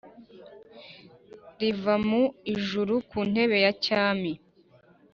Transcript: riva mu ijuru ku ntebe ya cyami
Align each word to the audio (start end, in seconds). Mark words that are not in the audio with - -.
riva 1.59 1.95
mu 2.07 2.23
ijuru 2.53 2.93
ku 3.09 3.19
ntebe 3.29 3.57
ya 3.65 3.71
cyami 3.83 4.31